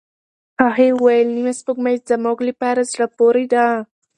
[0.63, 3.65] هغې وویل، نیمه سپوږمۍ زموږ لپاره زړه پورې ده.